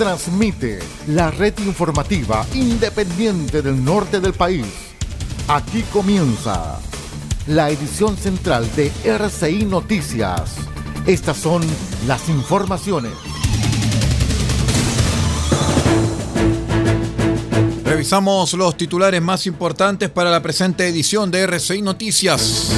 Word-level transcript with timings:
transmite 0.00 0.78
la 1.08 1.30
red 1.30 1.52
informativa 1.58 2.46
independiente 2.54 3.60
del 3.60 3.84
norte 3.84 4.18
del 4.18 4.32
país. 4.32 4.64
Aquí 5.46 5.82
comienza 5.92 6.80
la 7.46 7.68
edición 7.68 8.16
central 8.16 8.66
de 8.76 8.90
RCI 9.04 9.66
Noticias. 9.66 10.56
Estas 11.06 11.36
son 11.36 11.60
las 12.06 12.30
informaciones. 12.30 13.12
Revisamos 17.84 18.54
los 18.54 18.78
titulares 18.78 19.20
más 19.20 19.46
importantes 19.46 20.08
para 20.08 20.30
la 20.30 20.40
presente 20.40 20.88
edición 20.88 21.30
de 21.30 21.42
RCI 21.42 21.82
Noticias. 21.82 22.72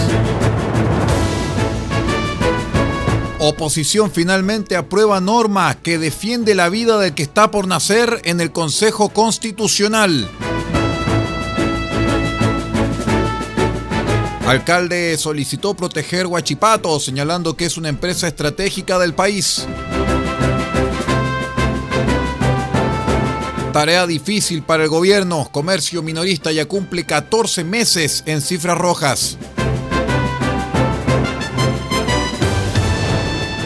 Oposición 3.45 4.13
finalmente 4.13 4.77
aprueba 4.77 5.21
norma 5.21 5.77
que 5.83 5.99
defiende 5.99 6.55
la 6.55 6.69
vida 6.69 6.97
del 7.01 7.13
que 7.13 7.25
está 7.25 7.51
por 7.51 7.67
nacer 7.67 8.21
en 8.23 8.41
el 8.41 8.53
Consejo 8.53 9.09
Constitucional. 9.09 10.31
Alcalde 14.47 15.19
solicitó 15.19 15.75
proteger 15.75 16.29
Huachipato, 16.29 17.01
señalando 17.01 17.57
que 17.57 17.65
es 17.65 17.77
una 17.77 17.89
empresa 17.89 18.29
estratégica 18.29 19.01
del 19.01 19.13
país. 19.13 19.67
Tarea 23.73 24.07
difícil 24.07 24.63
para 24.63 24.85
el 24.85 24.89
gobierno. 24.89 25.49
Comercio 25.51 26.01
minorista 26.01 26.53
ya 26.53 26.67
cumple 26.67 27.05
14 27.05 27.65
meses 27.65 28.23
en 28.27 28.41
cifras 28.41 28.79
rojas. 28.79 29.37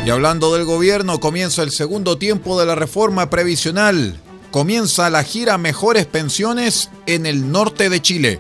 Y 0.07 0.11
hablando 0.11 0.55
del 0.55 0.65
gobierno, 0.65 1.19
comienza 1.19 1.65
el 1.65 1.73
segundo 1.73 2.17
tiempo 2.17 2.61
de 2.61 2.65
la 2.65 2.77
reforma 2.77 3.29
previsional. 3.29 4.17
Comienza 4.53 5.11
la 5.11 5.25
gira 5.25 5.59
Mejores 5.59 6.07
Pensiones 6.07 6.91
en 7.07 7.27
el 7.27 7.51
norte 7.51 7.91
de 7.91 8.01
Chile. 8.01 8.39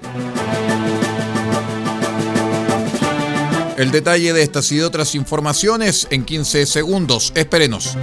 El 3.76 3.90
detalle 3.90 4.32
de 4.32 4.42
estas 4.42 4.70
y 4.70 4.76
de 4.76 4.84
otras 4.84 5.16
informaciones 5.16 6.06
en 6.10 6.24
15 6.24 6.66
segundos. 6.66 7.32
Espérenos. 7.34 7.96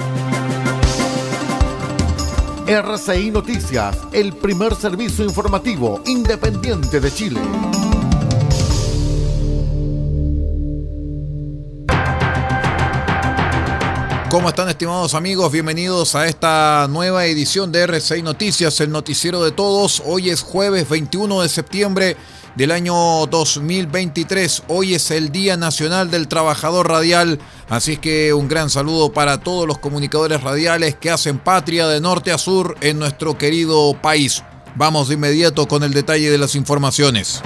RCI 2.67 3.31
Noticias, 3.31 3.97
el 4.11 4.33
primer 4.33 4.75
servicio 4.75 5.23
informativo 5.23 6.03
independiente 6.05 6.99
de 6.99 7.13
Chile. 7.13 7.39
¿Cómo 14.33 14.49
están 14.49 14.67
estimados 14.67 15.13
amigos? 15.13 15.51
Bienvenidos 15.51 16.15
a 16.15 16.25
esta 16.25 16.87
nueva 16.89 17.27
edición 17.27 17.71
de 17.71 17.87
R6 17.87 18.23
Noticias, 18.23 18.79
el 18.79 18.89
noticiero 18.89 19.43
de 19.43 19.51
todos. 19.51 20.01
Hoy 20.07 20.31
es 20.31 20.41
jueves 20.41 20.89
21 20.89 21.43
de 21.43 21.49
septiembre 21.49 22.17
del 22.55 22.71
año 22.71 22.95
2023. 23.27 24.63
Hoy 24.69 24.95
es 24.95 25.11
el 25.11 25.31
Día 25.31 25.55
Nacional 25.55 26.09
del 26.09 26.27
Trabajador 26.27 26.89
Radial, 26.89 27.37
así 27.69 27.97
que 27.97 28.33
un 28.33 28.47
gran 28.47 28.71
saludo 28.71 29.13
para 29.13 29.39
todos 29.39 29.67
los 29.67 29.77
comunicadores 29.77 30.41
radiales 30.41 30.95
que 30.95 31.11
hacen 31.11 31.37
patria 31.37 31.85
de 31.85 32.01
norte 32.01 32.31
a 32.31 32.39
sur 32.39 32.75
en 32.81 32.97
nuestro 32.97 33.37
querido 33.37 33.95
país. 34.01 34.41
Vamos 34.73 35.09
de 35.09 35.13
inmediato 35.13 35.67
con 35.67 35.83
el 35.83 35.93
detalle 35.93 36.31
de 36.31 36.39
las 36.39 36.55
informaciones. 36.55 37.43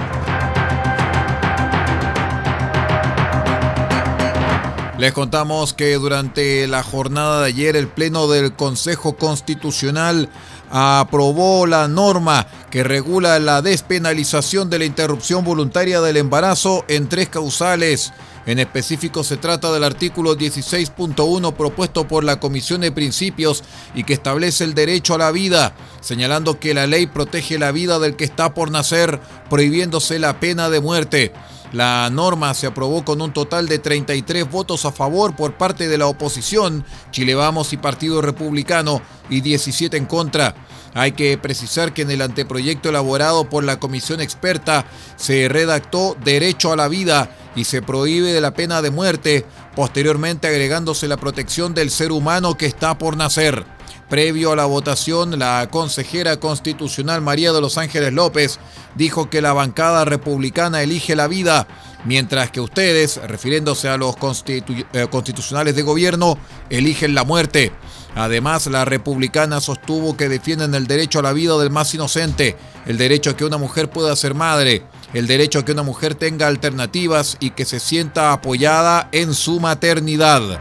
Les 4.98 5.12
contamos 5.12 5.74
que 5.74 5.94
durante 5.94 6.66
la 6.66 6.82
jornada 6.82 7.42
de 7.42 7.46
ayer 7.46 7.76
el 7.76 7.86
Pleno 7.86 8.26
del 8.26 8.54
Consejo 8.54 9.14
Constitucional 9.14 10.28
aprobó 10.70 11.68
la 11.68 11.86
norma 11.86 12.48
que 12.72 12.82
regula 12.82 13.38
la 13.38 13.62
despenalización 13.62 14.70
de 14.70 14.80
la 14.80 14.86
interrupción 14.86 15.44
voluntaria 15.44 16.00
del 16.00 16.16
embarazo 16.16 16.84
en 16.88 17.08
tres 17.08 17.28
causales. 17.28 18.12
En 18.44 18.58
específico 18.58 19.22
se 19.22 19.36
trata 19.36 19.70
del 19.70 19.84
artículo 19.84 20.36
16.1 20.36 21.52
propuesto 21.54 22.08
por 22.08 22.24
la 22.24 22.40
Comisión 22.40 22.80
de 22.80 22.90
Principios 22.90 23.62
y 23.94 24.02
que 24.02 24.14
establece 24.14 24.64
el 24.64 24.74
derecho 24.74 25.14
a 25.14 25.18
la 25.18 25.30
vida, 25.30 25.74
señalando 26.00 26.58
que 26.58 26.74
la 26.74 26.88
ley 26.88 27.06
protege 27.06 27.56
la 27.60 27.70
vida 27.70 28.00
del 28.00 28.16
que 28.16 28.24
está 28.24 28.52
por 28.52 28.72
nacer, 28.72 29.20
prohibiéndose 29.48 30.18
la 30.18 30.40
pena 30.40 30.70
de 30.70 30.80
muerte. 30.80 31.32
La 31.72 32.08
norma 32.10 32.54
se 32.54 32.66
aprobó 32.66 33.04
con 33.04 33.20
un 33.20 33.32
total 33.32 33.68
de 33.68 33.78
33 33.78 34.50
votos 34.50 34.86
a 34.86 34.92
favor 34.92 35.36
por 35.36 35.54
parte 35.58 35.86
de 35.86 35.98
la 35.98 36.06
oposición, 36.06 36.84
Chile 37.10 37.34
Vamos 37.34 37.72
y 37.72 37.76
Partido 37.76 38.22
Republicano, 38.22 39.02
y 39.28 39.42
17 39.42 39.96
en 39.96 40.06
contra. 40.06 40.54
Hay 40.94 41.12
que 41.12 41.36
precisar 41.36 41.92
que 41.92 42.02
en 42.02 42.10
el 42.10 42.22
anteproyecto 42.22 42.88
elaborado 42.88 43.48
por 43.50 43.64
la 43.64 43.78
comisión 43.78 44.20
experta 44.20 44.86
se 45.16 45.48
redactó 45.48 46.16
derecho 46.24 46.72
a 46.72 46.76
la 46.76 46.88
vida 46.88 47.30
y 47.54 47.64
se 47.64 47.82
prohíbe 47.82 48.32
de 48.32 48.40
la 48.40 48.54
pena 48.54 48.80
de 48.80 48.90
muerte, 48.90 49.44
posteriormente 49.76 50.48
agregándose 50.48 51.06
la 51.06 51.18
protección 51.18 51.74
del 51.74 51.90
ser 51.90 52.12
humano 52.12 52.56
que 52.56 52.66
está 52.66 52.96
por 52.96 53.16
nacer. 53.16 53.77
Previo 54.08 54.52
a 54.52 54.56
la 54.56 54.64
votación, 54.64 55.38
la 55.38 55.68
consejera 55.70 56.38
constitucional 56.38 57.20
María 57.20 57.52
de 57.52 57.60
los 57.60 57.76
Ángeles 57.76 58.14
López 58.14 58.58
dijo 58.94 59.28
que 59.28 59.42
la 59.42 59.52
bancada 59.52 60.06
republicana 60.06 60.82
elige 60.82 61.14
la 61.14 61.26
vida, 61.26 61.68
mientras 62.06 62.50
que 62.50 62.60
ustedes, 62.60 63.20
refiriéndose 63.26 63.86
a 63.86 63.98
los 63.98 64.16
eh, 64.46 65.06
constitucionales 65.10 65.76
de 65.76 65.82
gobierno, 65.82 66.38
eligen 66.70 67.14
la 67.14 67.24
muerte. 67.24 67.70
Además, 68.14 68.66
la 68.68 68.86
republicana 68.86 69.60
sostuvo 69.60 70.16
que 70.16 70.30
defienden 70.30 70.74
el 70.74 70.86
derecho 70.86 71.18
a 71.18 71.22
la 71.22 71.34
vida 71.34 71.58
del 71.58 71.70
más 71.70 71.92
inocente, 71.92 72.56
el 72.86 72.96
derecho 72.96 73.30
a 73.30 73.36
que 73.36 73.44
una 73.44 73.58
mujer 73.58 73.90
pueda 73.90 74.16
ser 74.16 74.34
madre, 74.34 74.84
el 75.12 75.26
derecho 75.26 75.58
a 75.58 75.64
que 75.66 75.72
una 75.72 75.82
mujer 75.82 76.14
tenga 76.14 76.46
alternativas 76.46 77.36
y 77.40 77.50
que 77.50 77.66
se 77.66 77.78
sienta 77.78 78.32
apoyada 78.32 79.10
en 79.12 79.34
su 79.34 79.60
maternidad. 79.60 80.58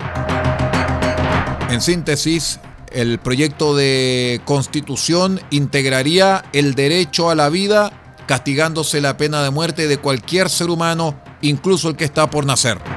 En 1.70 1.82
síntesis, 1.82 2.60
el 2.92 3.20
proyecto 3.20 3.76
de 3.76 4.42
constitución 4.46 5.40
integraría 5.50 6.44
el 6.54 6.74
derecho 6.76 7.30
a 7.30 7.36
la 7.36 7.50
vida, 7.50 7.92
castigándose 8.28 9.02
la 9.02 9.18
pena 9.18 9.44
de 9.44 9.52
muerte 9.52 9.88
de 9.88 9.98
cualquier 9.98 10.50
ser 10.50 10.70
humano, 10.70 11.20
incluso 11.42 11.90
el 11.90 11.96
que 11.96 12.06
está 12.06 12.30
por 12.30 12.46
nacer. 12.46 12.97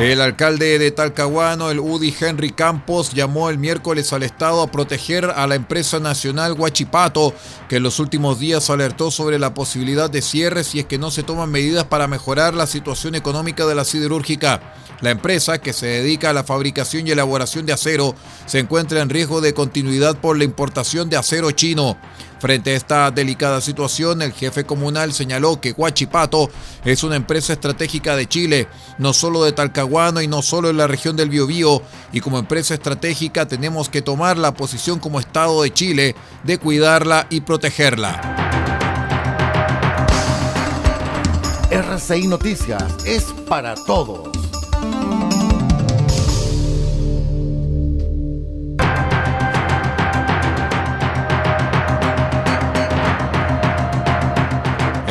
El 0.00 0.22
alcalde 0.22 0.78
de 0.78 0.92
Talcahuano, 0.92 1.70
el 1.70 1.78
UDI 1.78 2.14
Henry 2.18 2.52
Campos, 2.52 3.12
llamó 3.12 3.50
el 3.50 3.58
miércoles 3.58 4.14
al 4.14 4.22
Estado 4.22 4.62
a 4.62 4.70
proteger 4.70 5.26
a 5.26 5.46
la 5.46 5.56
empresa 5.56 6.00
nacional 6.00 6.54
Huachipato, 6.54 7.34
que 7.68 7.76
en 7.76 7.82
los 7.82 7.98
últimos 7.98 8.38
días 8.38 8.70
alertó 8.70 9.10
sobre 9.10 9.38
la 9.38 9.52
posibilidad 9.52 10.08
de 10.08 10.22
cierre 10.22 10.64
si 10.64 10.78
es 10.78 10.86
que 10.86 10.96
no 10.96 11.10
se 11.10 11.22
toman 11.22 11.50
medidas 11.50 11.84
para 11.84 12.06
mejorar 12.06 12.54
la 12.54 12.66
situación 12.66 13.14
económica 13.14 13.66
de 13.66 13.74
la 13.74 13.84
siderúrgica. 13.84 14.62
La 15.02 15.10
empresa, 15.10 15.58
que 15.58 15.74
se 15.74 15.86
dedica 15.86 16.30
a 16.30 16.34
la 16.34 16.44
fabricación 16.44 17.06
y 17.06 17.10
elaboración 17.10 17.66
de 17.66 17.74
acero, 17.74 18.14
se 18.46 18.58
encuentra 18.58 19.02
en 19.02 19.10
riesgo 19.10 19.42
de 19.42 19.52
continuidad 19.52 20.16
por 20.16 20.38
la 20.38 20.44
importación 20.44 21.10
de 21.10 21.18
acero 21.18 21.50
chino. 21.50 21.98
Frente 22.40 22.70
a 22.72 22.76
esta 22.76 23.10
delicada 23.10 23.60
situación, 23.60 24.22
el 24.22 24.32
jefe 24.32 24.64
comunal 24.64 25.12
señaló 25.12 25.60
que 25.60 25.72
Huachipato 25.72 26.50
es 26.86 27.04
una 27.04 27.16
empresa 27.16 27.52
estratégica 27.52 28.16
de 28.16 28.26
Chile, 28.26 28.66
no 28.96 29.12
solo 29.12 29.44
de 29.44 29.52
Talcahuano 29.52 30.22
y 30.22 30.26
no 30.26 30.40
solo 30.40 30.70
en 30.70 30.78
la 30.78 30.86
región 30.86 31.16
del 31.16 31.28
Biobío, 31.28 31.82
y 32.12 32.20
como 32.20 32.38
empresa 32.38 32.72
estratégica 32.72 33.46
tenemos 33.46 33.90
que 33.90 34.00
tomar 34.00 34.38
la 34.38 34.54
posición 34.54 35.00
como 35.00 35.20
Estado 35.20 35.62
de 35.62 35.74
Chile 35.74 36.16
de 36.42 36.56
cuidarla 36.56 37.26
y 37.28 37.42
protegerla. 37.42 38.40
RCI 41.70 42.26
Noticias 42.26 42.82
es 43.04 43.24
para 43.46 43.74
todos. 43.74 44.39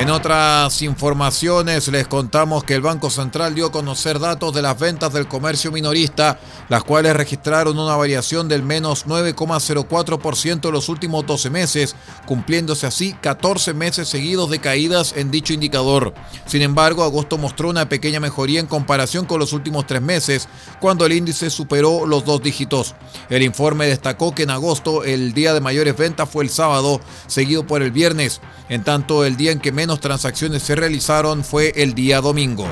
En 0.10 0.16
otras 0.16 0.82
informaciones 0.82 1.88
les 1.90 2.08
contamos 2.08 2.64
que 2.64 2.74
el 2.74 2.82
Banco 2.82 3.12
Central 3.12 3.54
dio 3.54 3.68
a 3.68 3.72
conocer 3.72 4.18
datos 4.18 4.56
de 4.56 4.64
las 4.64 4.80
ventas 4.80 5.14
del 5.14 5.28
comercio 5.28 5.72
minorista, 5.72 6.40
las 6.68 6.84
cuales 6.84 7.16
registraron 7.16 7.78
una 7.78 7.96
variación 7.96 8.48
del 8.48 8.64
menos 8.64 9.06
9,04% 9.06 10.66
en 10.66 10.74
los 10.74 10.90
últimos 10.90 11.28
12 11.28 11.52
meses, 11.52 11.96
cumpliéndose 12.26 12.88
así 12.88 13.14
14 13.22 13.76
meses 13.76 14.08
seguidos 14.08 14.50
de 14.50 14.58
caídas 14.58 15.14
en 15.16 15.30
dicho 15.30 15.54
indicador. 15.54 16.16
Sin 16.48 16.64
embargo, 16.64 17.04
agosto 17.04 17.38
mostró 17.38 17.70
una 17.70 17.88
pequeña 17.88 18.20
mejoría 18.20 18.60
en 18.60 18.66
comparación 18.66 19.28
con 19.28 19.40
los 19.40 19.54
últimos 19.54 19.86
tres 19.86 20.02
meses, 20.02 20.48
cuando 20.80 21.06
el 21.06 21.12
índice 21.12 21.52
superó 21.52 22.08
los 22.08 22.26
dos 22.26 22.42
dígitos. 22.42 22.96
El 23.30 23.44
informe 23.44 23.86
destacó 23.86 24.34
que 24.34 24.42
en 24.42 24.50
agosto 24.50 25.04
el 25.04 25.34
día 25.34 25.54
de 25.54 25.62
mayores 25.62 25.96
ventas 25.96 26.28
fue 26.28 26.44
el 26.44 26.50
sábado, 26.50 27.00
seguido 27.28 27.68
por 27.68 27.84
el 27.84 27.92
viernes, 27.92 28.42
en 28.70 28.84
tanto 28.84 29.24
el 29.24 29.38
día 29.38 29.52
en 29.52 29.60
que 29.60 29.72
menos 29.72 29.99
transacciones 30.00 30.64
se 30.64 30.76
realizaron 30.76 31.44
fue 31.44 31.74
el 31.76 31.94
día 31.94 32.22
domingo. 32.22 32.68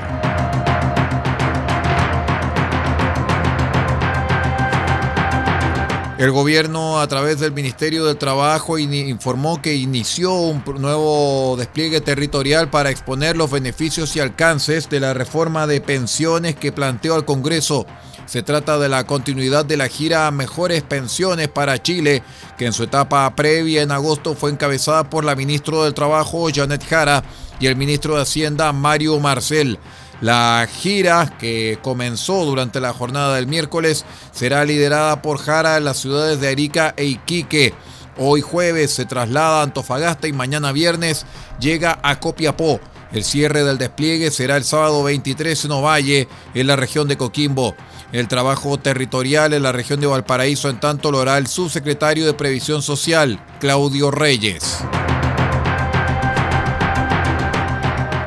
El 6.18 6.32
gobierno 6.32 7.00
a 7.00 7.06
través 7.06 7.38
del 7.38 7.52
Ministerio 7.52 8.04
del 8.04 8.18
Trabajo 8.18 8.76
informó 8.76 9.62
que 9.62 9.76
inició 9.76 10.34
un 10.34 10.64
nuevo 10.78 11.54
despliegue 11.56 12.00
territorial 12.00 12.70
para 12.70 12.90
exponer 12.90 13.36
los 13.36 13.52
beneficios 13.52 14.16
y 14.16 14.20
alcances 14.20 14.90
de 14.90 14.98
la 14.98 15.14
reforma 15.14 15.68
de 15.68 15.80
pensiones 15.80 16.56
que 16.56 16.72
planteó 16.72 17.14
al 17.14 17.24
Congreso. 17.24 17.86
Se 18.28 18.42
trata 18.42 18.78
de 18.78 18.90
la 18.90 19.06
continuidad 19.06 19.64
de 19.64 19.78
la 19.78 19.88
gira 19.88 20.30
Mejores 20.30 20.82
Pensiones 20.82 21.48
para 21.48 21.82
Chile, 21.82 22.22
que 22.58 22.66
en 22.66 22.74
su 22.74 22.82
etapa 22.82 23.34
previa 23.34 23.80
en 23.80 23.90
agosto 23.90 24.34
fue 24.34 24.50
encabezada 24.50 25.08
por 25.08 25.24
la 25.24 25.34
ministra 25.34 25.82
del 25.84 25.94
Trabajo, 25.94 26.48
Janet 26.54 26.86
Jara, 26.86 27.24
y 27.58 27.68
el 27.68 27.76
ministro 27.76 28.16
de 28.16 28.22
Hacienda, 28.22 28.70
Mario 28.74 29.18
Marcel. 29.18 29.78
La 30.20 30.68
gira, 30.70 31.38
que 31.38 31.78
comenzó 31.80 32.44
durante 32.44 32.80
la 32.80 32.92
jornada 32.92 33.34
del 33.34 33.46
miércoles, 33.46 34.04
será 34.30 34.62
liderada 34.66 35.22
por 35.22 35.38
Jara 35.38 35.78
en 35.78 35.86
las 35.86 35.96
ciudades 35.96 36.38
de 36.38 36.48
Arica 36.48 36.92
e 36.98 37.06
Iquique. 37.06 37.72
Hoy 38.18 38.42
jueves 38.42 38.90
se 38.90 39.06
traslada 39.06 39.60
a 39.60 39.62
Antofagasta 39.62 40.28
y 40.28 40.34
mañana 40.34 40.72
viernes 40.72 41.24
llega 41.60 41.98
a 42.02 42.20
Copiapó. 42.20 42.78
El 43.10 43.24
cierre 43.24 43.64
del 43.64 43.78
despliegue 43.78 44.30
será 44.30 44.58
el 44.58 44.64
sábado 44.64 45.02
23 45.02 45.64
en 45.64 45.70
Ovalle, 45.70 46.28
en 46.52 46.66
la 46.66 46.76
región 46.76 47.08
de 47.08 47.16
Coquimbo. 47.16 47.74
El 48.10 48.26
trabajo 48.26 48.78
territorial 48.78 49.52
en 49.52 49.62
la 49.62 49.72
región 49.72 50.00
de 50.00 50.06
Valparaíso 50.06 50.70
en 50.70 50.80
tanto 50.80 51.10
lo 51.10 51.20
hará 51.20 51.36
el 51.36 51.46
subsecretario 51.46 52.24
de 52.24 52.32
Previsión 52.32 52.80
Social, 52.80 53.38
Claudio 53.60 54.10
Reyes. 54.10 54.78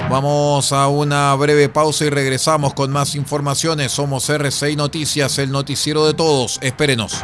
Vamos 0.07 0.71
a 0.71 0.87
una 0.87 1.33
breve 1.33 1.67
pausa 1.69 2.05
y 2.05 2.09
regresamos 2.09 2.75
con 2.75 2.91
más 2.91 3.15
informaciones. 3.15 3.91
Somos 3.91 4.29
RCI 4.29 4.75
Noticias, 4.75 5.39
el 5.39 5.51
noticiero 5.51 6.05
de 6.05 6.13
todos. 6.13 6.59
Espérenos. 6.61 7.23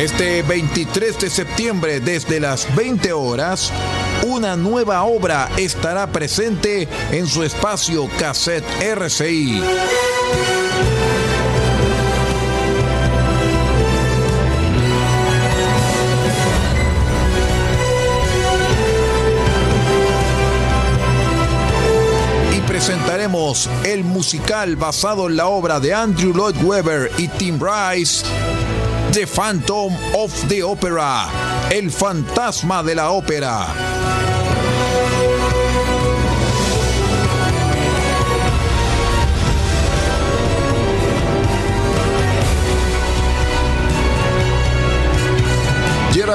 Este 0.00 0.42
23 0.42 1.18
de 1.20 1.28
septiembre, 1.28 2.00
desde 2.00 2.40
las 2.40 2.74
20 2.74 3.12
horas, 3.12 3.70
una 4.26 4.56
nueva 4.56 5.02
obra 5.02 5.50
estará 5.58 6.06
presente 6.06 6.88
en 7.10 7.26
su 7.26 7.42
espacio 7.42 8.08
Cassette 8.18 8.64
RCI. 8.80 9.60
presentaremos 22.66 23.68
el 23.84 24.04
musical 24.04 24.76
basado 24.76 25.28
en 25.28 25.36
la 25.36 25.48
obra 25.48 25.80
de 25.80 25.92
Andrew 25.92 26.32
Lloyd 26.32 26.56
Webber 26.62 27.10
y 27.18 27.28
Tim 27.28 27.60
Rice, 27.60 28.24
The 29.12 29.26
Phantom 29.26 29.92
of 30.14 30.48
the 30.48 30.62
Opera, 30.62 31.28
el 31.68 31.90
fantasma 31.90 32.80
de 32.84 32.94
la 32.94 33.10
ópera. 33.10 34.29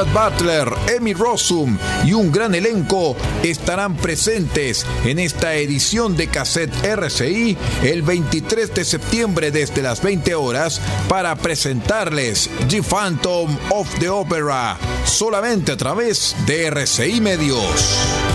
Butler, 0.04 0.74
Emmy 0.94 1.14
Rossum 1.14 1.78
y 2.06 2.14
un 2.14 2.32
gran 2.32 2.54
elenco 2.54 3.16
estarán 3.44 3.96
presentes 3.96 4.86
en 5.06 5.20
esta 5.20 5.56
edición 5.56 6.18
de 6.18 6.28
Cassette 6.28 6.74
RCI 6.84 7.58
el 7.84 8.02
23 8.02 8.74
de 8.74 8.84
septiembre 8.84 9.52
desde 9.52 9.82
las 9.82 10.02
20 10.02 10.36
horas 10.36 10.82
para 11.08 11.36
presentarles 11.36 12.50
The 12.68 12.84
Phantom 12.84 13.58
of 13.70 13.88
the 14.00 14.10
Opera 14.10 14.78
solamente 15.06 15.72
a 15.72 15.78
través 15.78 16.36
de 16.46 16.66
RCI 16.66 17.22
Medios. 17.22 18.35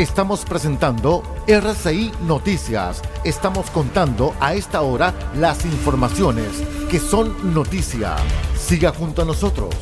Estamos 0.00 0.46
presentando 0.46 1.22
RCI 1.46 2.10
Noticias. 2.22 3.02
Estamos 3.22 3.68
contando 3.68 4.34
a 4.40 4.54
esta 4.54 4.80
hora 4.80 5.12
las 5.36 5.66
informaciones 5.66 6.48
que 6.90 6.98
son 6.98 7.52
noticia. 7.52 8.16
Siga 8.58 8.94
junto 8.94 9.20
a 9.20 9.24
nosotros. 9.26 9.74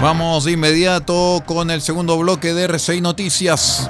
Vamos 0.00 0.44
de 0.44 0.52
inmediato 0.52 1.42
con 1.44 1.70
el 1.70 1.82
segundo 1.82 2.16
bloque 2.16 2.54
de 2.54 2.68
RCI 2.68 3.02
Noticias. 3.02 3.86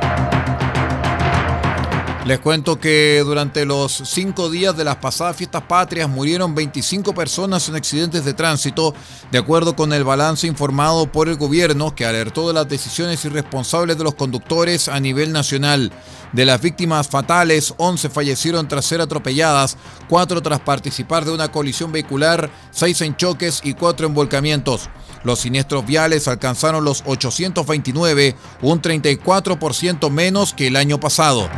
Les 2.27 2.41
cuento 2.41 2.81
que 2.81 3.23
durante 3.25 3.65
los 3.65 4.03
cinco 4.05 4.51
días 4.51 4.77
de 4.77 4.83
las 4.83 4.97
pasadas 4.97 5.37
fiestas 5.37 5.63
patrias 5.63 6.09
murieron 6.09 6.57
25 6.57 7.15
personas 7.15 7.69
en 7.69 7.77
accidentes 7.77 8.25
de 8.25 8.35
tránsito, 8.35 8.95
de 9.31 9.39
acuerdo 9.39 9.77
con 9.77 9.93
el 9.93 10.03
balance 10.03 10.45
informado 10.49 11.07
por 11.07 11.29
el 11.29 11.37
gobierno 11.37 11.95
que 11.95 12.05
alertó 12.05 12.49
de 12.49 12.55
las 12.55 12.69
decisiones 12.69 13.25
irresponsables 13.25 13.97
de 13.97 14.03
los 14.03 14.17
conductores 14.17 14.89
a 14.89 14.99
nivel 14.99 15.31
nacional. 15.33 15.93
De 16.33 16.45
las 16.45 16.61
víctimas 16.61 17.07
fatales, 17.07 17.75
11 17.77 18.11
fallecieron 18.11 18.67
tras 18.67 18.87
ser 18.87 19.01
atropelladas, 19.01 19.77
4 20.09 20.43
tras 20.43 20.59
participar 20.59 21.25
de 21.25 21.31
una 21.31 21.53
colisión 21.53 21.93
vehicular, 21.93 22.51
6 22.73 23.03
en 23.03 23.17
choques 23.17 23.61
y 23.63 23.75
4 23.75 24.09
en 24.09 24.15
volcamientos. 24.15 24.91
Los 25.23 25.39
siniestros 25.39 25.87
viales 25.87 26.27
alcanzaron 26.27 26.85
los 26.85 27.05
829, 27.07 28.35
un 28.63 28.83
34% 28.83 30.11
menos 30.11 30.55
que 30.55 30.67
el 30.67 30.75
año 30.75 30.99
pasado. 30.99 31.49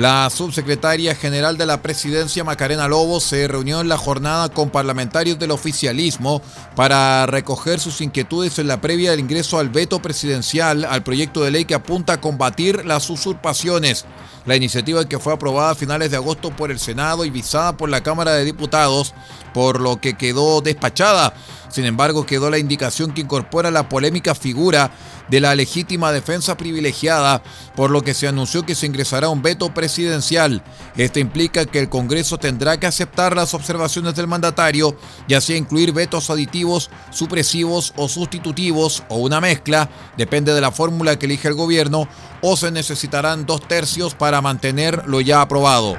La 0.00 0.30
subsecretaria 0.30 1.14
general 1.14 1.58
de 1.58 1.66
la 1.66 1.82
presidencia 1.82 2.42
Macarena 2.42 2.88
Lobo 2.88 3.20
se 3.20 3.46
reunió 3.46 3.82
en 3.82 3.90
la 3.90 3.98
jornada 3.98 4.48
con 4.48 4.70
parlamentarios 4.70 5.38
del 5.38 5.50
oficialismo 5.50 6.40
para 6.74 7.26
recoger 7.26 7.80
sus 7.80 8.00
inquietudes 8.00 8.58
en 8.58 8.66
la 8.66 8.80
previa 8.80 9.10
del 9.10 9.20
ingreso 9.20 9.58
al 9.58 9.68
veto 9.68 10.00
presidencial 10.00 10.86
al 10.86 11.02
proyecto 11.02 11.44
de 11.44 11.50
ley 11.50 11.66
que 11.66 11.74
apunta 11.74 12.14
a 12.14 12.20
combatir 12.22 12.86
las 12.86 13.10
usurpaciones. 13.10 14.06
La 14.46 14.56
iniciativa 14.56 15.06
que 15.06 15.18
fue 15.18 15.32
aprobada 15.32 15.70
a 15.70 15.74
finales 15.74 16.10
de 16.10 16.16
agosto 16.16 16.50
por 16.50 16.70
el 16.70 16.78
Senado 16.78 17.24
y 17.24 17.30
visada 17.30 17.76
por 17.76 17.90
la 17.90 18.02
Cámara 18.02 18.32
de 18.32 18.44
Diputados, 18.44 19.14
por 19.52 19.80
lo 19.80 20.00
que 20.00 20.14
quedó 20.14 20.60
despachada. 20.60 21.34
Sin 21.68 21.84
embargo, 21.84 22.26
quedó 22.26 22.50
la 22.50 22.58
indicación 22.58 23.12
que 23.12 23.20
incorpora 23.20 23.70
la 23.70 23.88
polémica 23.88 24.34
figura 24.34 24.90
de 25.28 25.40
la 25.40 25.54
legítima 25.54 26.10
defensa 26.10 26.56
privilegiada, 26.56 27.42
por 27.76 27.90
lo 27.90 28.02
que 28.02 28.14
se 28.14 28.26
anunció 28.26 28.66
que 28.66 28.74
se 28.74 28.86
ingresará 28.86 29.28
un 29.28 29.42
veto 29.42 29.72
presidencial. 29.72 30.64
Esto 30.96 31.20
implica 31.20 31.66
que 31.66 31.78
el 31.78 31.88
Congreso 31.88 32.38
tendrá 32.38 32.80
que 32.80 32.88
aceptar 32.88 33.36
las 33.36 33.54
observaciones 33.54 34.16
del 34.16 34.26
mandatario, 34.26 34.96
ya 35.28 35.40
sea 35.40 35.56
incluir 35.56 35.92
vetos 35.92 36.30
aditivos, 36.30 36.90
supresivos 37.10 37.92
o 37.96 38.08
sustitutivos 38.08 39.04
o 39.08 39.18
una 39.18 39.40
mezcla, 39.40 39.88
depende 40.16 40.52
de 40.52 40.60
la 40.60 40.72
fórmula 40.72 41.16
que 41.16 41.26
elige 41.26 41.46
el 41.46 41.54
gobierno, 41.54 42.08
o 42.42 42.56
se 42.56 42.72
necesitarán 42.72 43.46
dos 43.46 43.60
tercios 43.68 44.14
para 44.14 44.29
mantener 44.40 45.02
lo 45.08 45.20
ya 45.20 45.40
aprobado. 45.40 45.96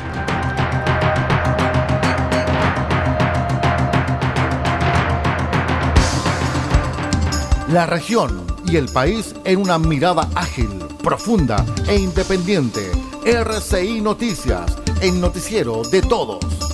La 7.67 7.85
región 7.85 8.45
y 8.65 8.77
el 8.77 8.87
país 8.87 9.35
en 9.43 9.59
una 9.59 9.77
mirada 9.77 10.29
ágil, 10.35 10.69
profunda 11.03 11.65
e 11.87 11.97
independiente. 11.97 12.91
RCI 13.25 14.01
Noticias, 14.01 14.77
el 15.01 15.19
noticiero 15.19 15.81
de 15.83 16.01
todos. 16.01 16.70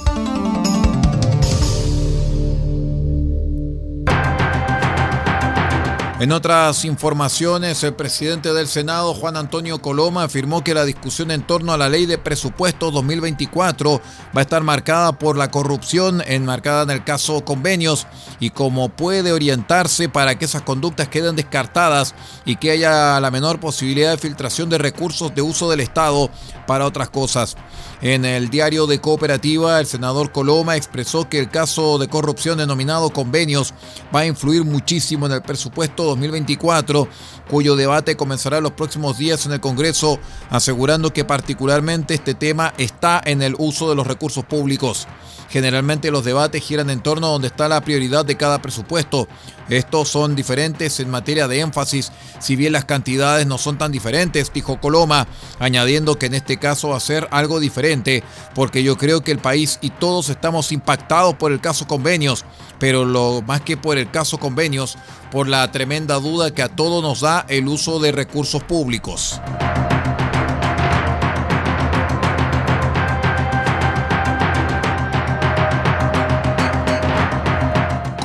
En 6.19 6.31
otras 6.31 6.83
informaciones, 6.83 7.83
el 7.83 7.93
presidente 7.93 8.51
del 8.51 8.67
Senado, 8.67 9.13
Juan 9.13 9.37
Antonio 9.37 9.83
Coloma, 9.83 10.23
afirmó 10.23 10.63
que 10.63 10.73
la 10.73 10.83
discusión 10.83 11.29
en 11.29 11.43
torno 11.43 11.73
a 11.73 11.77
la 11.77 11.89
ley 11.89 12.07
de 12.07 12.17
presupuesto 12.17 12.89
2024 12.89 14.01
va 14.35 14.39
a 14.39 14.41
estar 14.41 14.63
marcada 14.63 15.11
por 15.11 15.37
la 15.37 15.51
corrupción 15.51 16.23
enmarcada 16.25 16.81
en 16.81 16.89
el 16.89 17.03
caso 17.03 17.45
convenios 17.45 18.07
y 18.39 18.49
cómo 18.49 18.89
puede 18.89 19.31
orientarse 19.31 20.09
para 20.09 20.39
que 20.39 20.45
esas 20.45 20.63
conductas 20.63 21.07
queden 21.07 21.35
descartadas 21.35 22.15
y 22.45 22.55
que 22.55 22.71
haya 22.71 23.19
la 23.19 23.29
menor 23.29 23.59
posibilidad 23.59 24.09
de 24.09 24.17
filtración 24.17 24.71
de 24.71 24.79
recursos 24.79 25.35
de 25.35 25.43
uso 25.43 25.69
del 25.69 25.81
Estado 25.81 26.31
para 26.65 26.87
otras 26.87 27.11
cosas. 27.11 27.55
En 28.01 28.25
el 28.25 28.49
diario 28.49 28.85
de 28.85 29.01
Cooperativa, 29.01 29.79
el 29.79 29.87
senador 29.87 30.31
Coloma 30.31 30.75
expresó 30.75 31.27
que 31.27 31.39
el 31.39 31.49
caso 31.49 31.97
de 31.97 32.07
corrupción 32.07 32.59
denominado 32.59 33.09
convenios 33.09 33.73
va 34.15 34.19
a 34.19 34.25
influir 34.27 34.63
muchísimo 34.65 35.25
en 35.25 35.31
el 35.31 35.41
presupuesto 35.41 36.03
2024, 36.03 37.07
cuyo 37.49 37.75
debate 37.75 38.15
comenzará 38.15 38.61
los 38.61 38.73
próximos 38.73 39.17
días 39.17 39.47
en 39.47 39.53
el 39.53 39.61
Congreso, 39.61 40.19
asegurando 40.51 41.11
que 41.11 41.25
particularmente 41.25 42.13
este 42.13 42.35
tema 42.35 42.71
está 42.77 43.19
en 43.25 43.41
el 43.41 43.55
uso 43.57 43.89
de 43.89 43.95
los 43.95 44.05
recursos 44.05 44.45
públicos. 44.45 45.07
Generalmente 45.49 46.11
los 46.11 46.23
debates 46.23 46.63
giran 46.63 46.91
en 46.91 47.01
torno 47.01 47.27
a 47.27 47.31
donde 47.31 47.47
está 47.47 47.67
la 47.67 47.81
prioridad 47.81 48.25
de 48.25 48.37
cada 48.37 48.61
presupuesto. 48.61 49.27
Estos 49.69 50.09
son 50.09 50.35
diferentes 50.35 50.99
en 50.99 51.09
materia 51.09 51.47
de 51.47 51.59
énfasis, 51.59 52.11
si 52.39 52.55
bien 52.55 52.73
las 52.73 52.85
cantidades 52.85 53.45
no 53.47 53.57
son 53.57 53.77
tan 53.77 53.91
diferentes, 53.91 54.51
dijo 54.53 54.79
Coloma, 54.79 55.27
añadiendo 55.59 56.17
que 56.17 56.27
en 56.27 56.35
este 56.35 56.57
caso 56.57 56.97
ser 56.99 57.27
algo 57.31 57.59
diferente, 57.59 58.23
porque 58.55 58.83
yo 58.83 58.97
creo 58.97 59.21
que 59.21 59.31
el 59.31 59.39
país 59.39 59.79
y 59.81 59.89
todos 59.89 60.29
estamos 60.29 60.71
impactados 60.71 61.35
por 61.35 61.51
el 61.51 61.59
caso 61.59 61.87
convenios, 61.87 62.45
pero 62.79 63.05
lo 63.05 63.41
más 63.41 63.61
que 63.61 63.77
por 63.77 63.97
el 63.97 64.09
caso 64.09 64.37
convenios, 64.37 64.97
por 65.31 65.47
la 65.47 65.71
tremenda 65.71 66.15
duda 66.15 66.51
que 66.51 66.61
a 66.61 66.69
todos 66.69 67.03
nos 67.03 67.21
da 67.21 67.45
el 67.49 67.67
uso 67.67 67.99
de 67.99 68.11
recursos 68.11 68.63
públicos. 68.63 69.39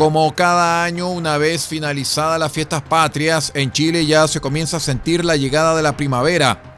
Como 0.03 0.35
cada 0.35 0.83
año, 0.83 1.11
una 1.11 1.39
vez 1.39 1.69
finalizadas 1.69 2.41
las 2.41 2.51
fiestas 2.51 2.83
patrias, 2.83 3.53
en 3.55 3.71
Chile 3.71 4.05
ya 4.05 4.27
se 4.27 4.41
comienza 4.41 4.79
a 4.79 4.81
sentir 4.81 5.25
la 5.25 5.37
llegada 5.37 5.77
de 5.77 5.83
la 5.85 5.97
primavera. 5.97 6.72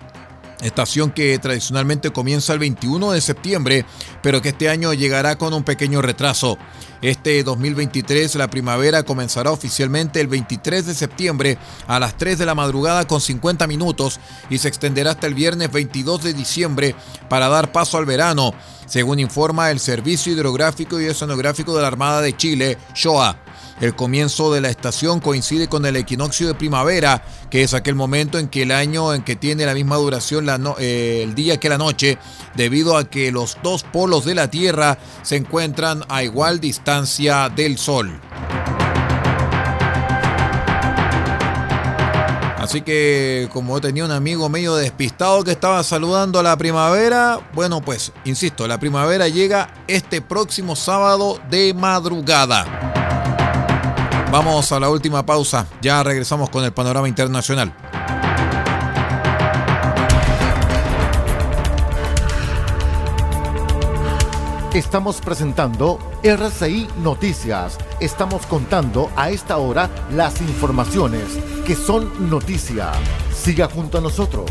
Estación 0.64 1.10
que 1.10 1.38
tradicionalmente 1.38 2.10
comienza 2.10 2.52
el 2.52 2.58
21 2.58 3.12
de 3.12 3.20
septiembre, 3.20 3.84
pero 4.22 4.42
que 4.42 4.48
este 4.48 4.68
año 4.68 4.94
llegará 4.94 5.36
con 5.36 5.52
un 5.54 5.62
pequeño 5.62 6.02
retraso. 6.02 6.58
Este 7.02 7.42
2023 7.44 8.34
la 8.36 8.48
primavera 8.48 9.02
comenzará 9.02 9.50
oficialmente 9.50 10.20
el 10.20 10.26
23 10.26 10.86
de 10.86 10.94
septiembre 10.94 11.58
a 11.86 12.00
las 12.00 12.16
3 12.16 12.38
de 12.38 12.46
la 12.46 12.54
madrugada 12.54 13.06
con 13.06 13.20
50 13.20 13.66
minutos 13.66 14.18
y 14.48 14.56
se 14.56 14.68
extenderá 14.68 15.10
hasta 15.10 15.26
el 15.26 15.34
viernes 15.34 15.70
22 15.70 16.22
de 16.22 16.32
diciembre 16.32 16.94
para 17.28 17.48
dar 17.48 17.70
paso 17.70 17.98
al 17.98 18.06
verano 18.06 18.54
según 18.86 19.18
informa 19.18 19.70
el 19.70 19.80
Servicio 19.80 20.32
Hidrográfico 20.32 21.00
y 21.00 21.08
Oceanográfico 21.08 21.74
de 21.74 21.82
la 21.82 21.88
Armada 21.88 22.20
de 22.20 22.36
Chile, 22.36 22.78
SHOA. 22.94 23.43
El 23.80 23.96
comienzo 23.96 24.52
de 24.52 24.60
la 24.60 24.68
estación 24.68 25.20
coincide 25.20 25.68
con 25.68 25.84
el 25.84 25.96
equinoccio 25.96 26.46
de 26.46 26.54
primavera, 26.54 27.24
que 27.50 27.62
es 27.62 27.74
aquel 27.74 27.94
momento 27.94 28.38
en 28.38 28.48
que 28.48 28.62
el 28.62 28.70
año 28.70 29.12
en 29.12 29.22
que 29.22 29.36
tiene 29.36 29.66
la 29.66 29.74
misma 29.74 29.96
duración 29.96 30.46
eh, 30.78 31.22
el 31.24 31.34
día 31.34 31.58
que 31.58 31.68
la 31.68 31.78
noche, 31.78 32.18
debido 32.54 32.96
a 32.96 33.04
que 33.04 33.32
los 33.32 33.58
dos 33.62 33.82
polos 33.82 34.24
de 34.24 34.36
la 34.36 34.48
Tierra 34.48 34.98
se 35.22 35.36
encuentran 35.36 36.04
a 36.08 36.22
igual 36.22 36.60
distancia 36.60 37.48
del 37.48 37.76
Sol. 37.78 38.20
Así 42.64 42.80
que 42.80 43.50
como 43.52 43.78
tenía 43.78 44.06
un 44.06 44.10
amigo 44.10 44.48
medio 44.48 44.74
despistado 44.76 45.44
que 45.44 45.50
estaba 45.50 45.82
saludando 45.82 46.38
a 46.38 46.42
la 46.42 46.56
primavera, 46.56 47.38
bueno 47.52 47.82
pues, 47.82 48.12
insisto, 48.24 48.66
la 48.66 48.80
primavera 48.80 49.28
llega 49.28 49.74
este 49.86 50.22
próximo 50.22 50.74
sábado 50.74 51.38
de 51.50 51.74
madrugada. 51.74 53.03
Vamos 54.34 54.72
a 54.72 54.80
la 54.80 54.90
última 54.90 55.24
pausa, 55.24 55.68
ya 55.80 56.02
regresamos 56.02 56.50
con 56.50 56.64
el 56.64 56.72
panorama 56.72 57.06
internacional. 57.06 57.72
Estamos 64.74 65.20
presentando 65.20 66.00
RCI 66.24 66.88
Noticias. 67.00 67.78
Estamos 68.00 68.44
contando 68.46 69.08
a 69.14 69.30
esta 69.30 69.58
hora 69.58 69.88
las 70.10 70.40
informaciones 70.40 71.38
que 71.64 71.76
son 71.76 72.28
noticia. 72.28 72.90
Siga 73.32 73.68
junto 73.68 73.98
a 73.98 74.00
nosotros. 74.00 74.50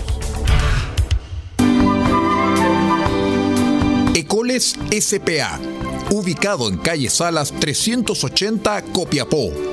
Ecoles 4.15 4.77
SPA, 4.97 5.59
ubicado 6.09 6.69
en 6.69 6.77
calle 6.77 7.09
Salas 7.09 7.51
380 7.59 8.81
Copiapó 8.93 9.72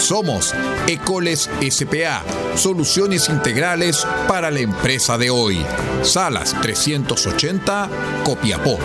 Somos 0.00 0.54
Ecoles 0.88 1.50
SPA, 1.70 2.24
soluciones 2.56 3.28
integrales 3.28 4.06
para 4.26 4.50
la 4.50 4.60
empresa 4.60 5.18
de 5.18 5.28
hoy. 5.28 5.64
Salas 6.02 6.58
380, 6.62 7.88
Copiapó. 8.24 8.78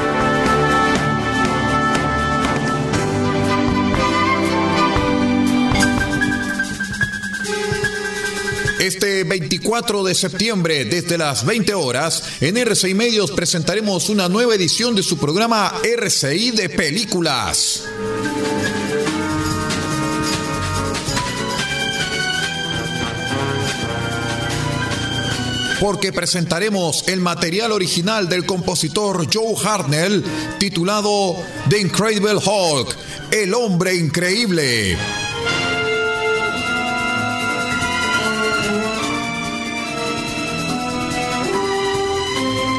Este 8.79 9.23
24 9.23 10.03
de 10.03 10.13
septiembre, 10.13 10.85
desde 10.85 11.17
las 11.17 11.45
20 11.45 11.73
horas, 11.73 12.23
en 12.41 12.57
RCI 12.57 12.93
Medios 12.93 13.31
presentaremos 13.31 14.09
una 14.09 14.29
nueva 14.29 14.53
edición 14.53 14.93
de 14.95 15.01
su 15.01 15.17
programa 15.17 15.73
RCI 15.81 16.51
de 16.51 16.69
Películas. 16.69 17.85
Porque 25.79 26.13
presentaremos 26.13 27.07
el 27.07 27.21
material 27.21 27.71
original 27.71 28.29
del 28.29 28.45
compositor 28.45 29.27
Joe 29.31 29.55
Hartnell 29.63 30.23
titulado 30.57 31.35
The 31.69 31.79
Incredible 31.79 32.35
Hulk, 32.35 32.95
el 33.31 33.53
hombre 33.53 33.95
increíble. 33.95 34.97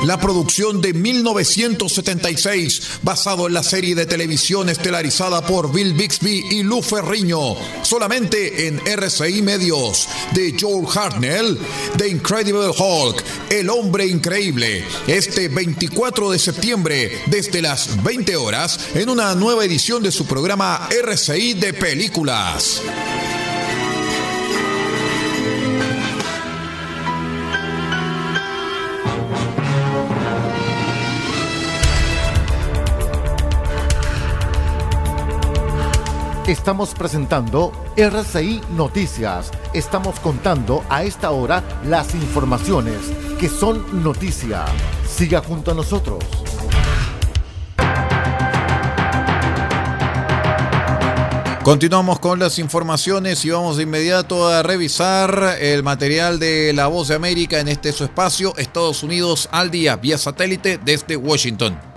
La 0.07 0.21
producción 0.21 0.81
de 0.81 0.95
1976, 0.95 3.01
basado 3.03 3.49
en 3.49 3.55
la 3.55 3.65
serie 3.65 3.97
de 3.97 4.07
televisión 4.07 4.69
estelarizada 4.69 5.45
por 5.45 5.73
Bill 5.73 5.95
Bixby 5.95 6.45
y 6.51 6.63
Lou 6.63 6.81
Ferriño, 6.81 7.57
solamente 7.83 8.69
en 8.69 8.81
RCI 8.87 9.43
Medios, 9.43 10.09
de 10.33 10.57
Joel 10.59 10.87
Hartnell, 10.95 11.59
The 11.99 12.09
Incredible 12.09 12.69
Hulk, 12.69 13.25
El 13.51 13.69
Hombre 13.69 14.07
Increíble, 14.07 14.85
este 15.09 15.49
24 15.49 16.31
de 16.31 16.39
septiembre, 16.39 17.23
desde 17.27 17.61
las 17.61 18.01
20 18.05 18.37
horas, 18.37 18.79
en 18.95 19.11
una 19.11 19.35
nueva 19.35 19.65
edición 19.65 20.05
de 20.05 20.13
su 20.13 20.25
programa 20.25 20.89
RCI 20.89 21.55
de 21.55 21.75
Películas. 21.75 22.81
Estamos 36.47 36.95
presentando 36.95 37.73
RCI 37.97 38.61
Noticias. 38.71 39.51
Estamos 39.75 40.21
contando 40.21 40.85
a 40.89 41.03
esta 41.03 41.33
hora 41.33 41.61
las 41.85 42.15
informaciones 42.15 42.99
que 43.37 43.49
son 43.49 44.05
noticia. 44.05 44.65
Siga 45.05 45.43
junto 45.43 45.73
a 45.73 45.75
nosotros. 45.75 46.23
Continuamos 51.65 52.21
con 52.21 52.39
las 52.39 52.61
informaciones 52.61 53.45
y 53.45 53.51
vamos 53.51 53.77
de 53.77 53.83
inmediato 53.83 54.47
a 54.47 54.63
revisar 54.63 55.57
el 55.59 55.83
material 55.83 56.39
de 56.39 56.73
La 56.73 56.87
Voz 56.87 57.09
de 57.09 57.17
América 57.17 57.59
en 57.59 57.67
este 57.67 57.91
su 57.91 58.05
espacio, 58.05 58.57
Estados 58.57 59.03
Unidos 59.03 59.49
al 59.51 59.73
día, 59.73 59.97
vía 59.97 60.17
satélite 60.17 60.79
desde 60.79 61.17
Washington. 61.17 61.96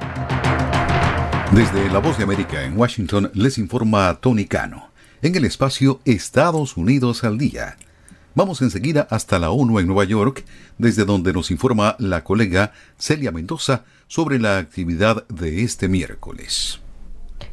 Desde 1.53 1.89
La 1.89 1.97
Voz 1.97 2.15
de 2.15 2.23
América 2.23 2.63
en 2.63 2.77
Washington 2.77 3.31
les 3.33 3.57
informa 3.57 4.13
Tony 4.21 4.45
Cano, 4.45 4.91
en 5.23 5.35
el 5.35 5.45
espacio 5.45 5.99
Estados 6.05 6.77
Unidos 6.77 7.23
al 7.23 7.39
Día. 7.39 7.75
Vamos 8.35 8.61
enseguida 8.61 9.07
hasta 9.09 9.39
la 9.39 9.49
ONU 9.49 9.79
en 9.79 9.87
Nueva 9.87 10.03
York, 10.03 10.45
desde 10.77 11.05
donde 11.05 11.33
nos 11.33 11.49
informa 11.49 11.95
la 11.97 12.23
colega 12.23 12.73
Celia 12.99 13.31
Mendoza 13.31 13.83
sobre 14.07 14.37
la 14.37 14.59
actividad 14.59 15.27
de 15.27 15.63
este 15.63 15.87
miércoles. 15.87 16.81